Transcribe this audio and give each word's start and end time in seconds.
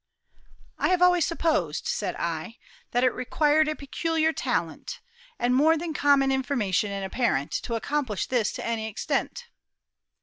"I 0.79 0.87
have 0.87 1.03
always 1.03 1.27
supposed," 1.27 1.85
said 1.85 2.15
I, 2.15 2.57
"that 2.89 3.03
it 3.03 3.13
required 3.13 3.67
a 3.67 3.75
peculiar 3.75 4.33
talent, 4.33 4.99
and 5.37 5.53
more 5.53 5.77
than 5.77 5.93
common 5.93 6.31
information 6.31 6.91
in 6.91 7.03
a 7.03 7.09
parent, 7.11 7.51
to 7.61 7.75
accomplish 7.75 8.25
this 8.25 8.51
to 8.53 8.65
any 8.65 8.87
extent." 8.87 9.45